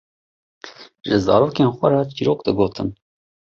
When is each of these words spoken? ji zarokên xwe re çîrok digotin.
ji 1.07 1.17
zarokên 1.25 1.73
xwe 1.75 1.87
re 1.91 2.01
çîrok 2.15 2.39
digotin. 2.45 2.89